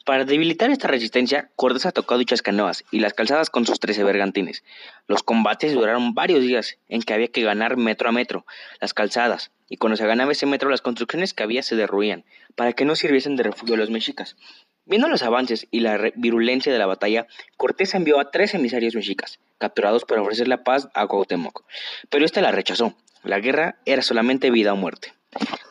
Para 0.04 0.26
debilitar 0.26 0.70
esta 0.70 0.88
resistencia, 0.88 1.50
Cortés 1.56 1.86
atacó 1.86 2.18
dichas 2.18 2.42
canoas 2.42 2.84
y 2.90 3.00
las 3.00 3.14
calzadas 3.14 3.48
con 3.48 3.64
sus 3.64 3.80
trece 3.80 4.04
bergantines. 4.04 4.62
Los 5.08 5.22
combates 5.22 5.72
duraron 5.72 6.12
varios 6.12 6.42
días, 6.42 6.76
en 6.90 7.00
que 7.00 7.14
había 7.14 7.28
que 7.28 7.40
ganar 7.40 7.78
metro 7.78 8.10
a 8.10 8.12
metro 8.12 8.44
las 8.82 8.92
calzadas, 8.92 9.50
y 9.66 9.78
cuando 9.78 9.96
se 9.96 10.06
ganaba 10.06 10.32
ese 10.32 10.44
metro 10.44 10.68
las 10.68 10.82
construcciones 10.82 11.32
que 11.32 11.44
había 11.44 11.62
se 11.62 11.76
derruían, 11.76 12.26
para 12.56 12.74
que 12.74 12.84
no 12.84 12.94
sirviesen 12.94 13.36
de 13.36 13.42
refugio 13.42 13.76
a 13.76 13.78
los 13.78 13.88
mexicas. 13.88 14.36
Viendo 14.86 15.08
los 15.08 15.22
avances 15.22 15.66
y 15.70 15.80
la 15.80 15.98
virulencia 16.14 16.70
de 16.70 16.78
la 16.78 16.84
batalla, 16.86 17.26
Cortés 17.56 17.94
envió 17.94 18.20
a 18.20 18.30
tres 18.30 18.52
emisarios 18.52 18.94
mexicas, 18.94 19.40
capturados 19.56 20.04
para 20.04 20.20
ofrecer 20.20 20.46
la 20.46 20.62
paz 20.62 20.88
a 20.92 21.06
Cuauhtémoc, 21.06 21.64
pero 22.10 22.26
éste 22.26 22.42
la 22.42 22.52
rechazó. 22.52 22.94
La 23.22 23.40
guerra 23.40 23.78
era 23.86 24.02
solamente 24.02 24.50
vida 24.50 24.74
o 24.74 24.76
muerte. 24.76 25.14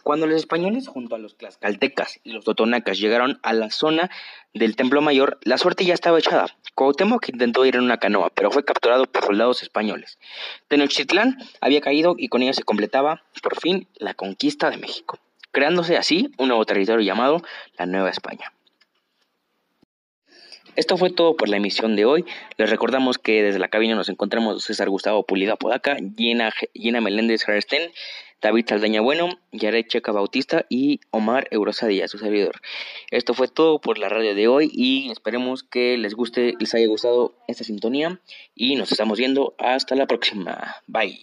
Cuando 0.02 0.26
los 0.26 0.36
españoles 0.36 0.88
junto 0.88 1.16
a 1.16 1.20
los 1.20 1.38
tlaxcaltecas 1.38 2.20
y 2.24 2.32
los 2.32 2.44
totonacas 2.44 2.98
llegaron 2.98 3.40
a 3.44 3.54
la 3.54 3.70
zona 3.70 4.10
del 4.54 4.76
Templo 4.76 5.02
Mayor, 5.02 5.38
la 5.44 5.60
suerte 5.60 5.86
ya 5.86 5.94
estaba 5.94 6.18
echada. 6.18 6.48
Cuauhtémoc 6.74 7.30
intentó 7.30 7.66
ir 7.66 7.76
en 7.76 7.84
una 7.84 8.00
canoa, 8.00 8.32
pero 8.34 8.50
fue 8.50 8.66
capturado 8.66 9.06
por 9.06 9.24
soldados 9.24 9.62
españoles. 9.62 10.18
Tenochtitlán 10.70 11.38
había 11.62 11.82
caído 11.82 12.16
y 12.18 12.30
con 12.30 12.42
ello 12.42 12.54
se 12.54 12.64
completaba, 12.64 13.24
por 13.44 13.60
fin, 13.60 13.88
la 13.96 14.16
conquista 14.16 14.72
de 14.72 14.78
México, 14.78 15.20
creándose 15.52 15.98
así 15.98 16.32
un 16.40 16.48
nuevo 16.48 16.66
territorio 16.66 17.06
llamado 17.06 17.44
la 17.78 17.86
Nueva 17.86 18.10
España. 18.10 18.52
Esto 20.76 20.98
fue 20.98 21.12
todo 21.12 21.36
por 21.36 21.50
la 21.50 21.58
emisión 21.58 21.96
de 21.96 22.06
hoy. 22.06 22.26
Les 22.58 22.70
recordamos 22.70 23.20
que 23.20 23.44
desde 23.44 23.60
la 23.60 23.68
cabina 23.68 23.96
nos 23.96 24.10
encontramos 24.10 24.64
César 24.64 24.90
Gustavo 24.90 25.24
Puliga 25.24 25.56
Podaca, 25.56 25.98
Gina, 26.18 27.02
Meléndez 27.02 27.48
Harsten, 27.48 27.92
David 28.42 28.66
Saldaña 28.68 29.02
Bueno, 29.02 29.30
Yaret 29.52 29.88
Checa 29.88 30.12
Bautista 30.12 30.66
y 30.70 31.00
Omar 31.12 31.48
Eurosadilla, 31.52 32.08
su 32.08 32.18
servidor. 32.18 32.60
Esto 33.12 33.34
fue 33.36 33.48
todo 33.48 33.80
por 33.80 34.00
la 34.00 34.10
radio 34.10 34.34
de 34.34 34.48
hoy 34.48 34.72
y 34.74 35.12
esperemos 35.12 35.64
que 35.64 35.98
les 35.98 36.16
guste, 36.16 36.56
les 36.60 36.74
haya 36.74 36.88
gustado 36.88 37.36
esta 37.48 37.64
sintonía 37.64 38.20
y 38.56 38.76
nos 38.76 38.92
estamos 38.92 39.20
viendo 39.20 39.54
hasta 39.60 39.96
la 39.96 40.08
próxima. 40.08 40.78
Bye. 40.88 41.20